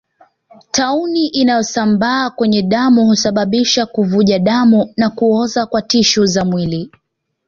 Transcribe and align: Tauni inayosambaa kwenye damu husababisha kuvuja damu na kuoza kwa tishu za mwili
Tauni 0.71 1.27
inayosambaa 1.27 2.29
kwenye 2.29 2.61
damu 2.61 3.05
husababisha 3.05 3.85
kuvuja 3.85 4.39
damu 4.39 4.93
na 4.97 5.09
kuoza 5.09 5.65
kwa 5.65 5.81
tishu 5.81 6.25
za 6.25 6.45
mwili 6.45 6.91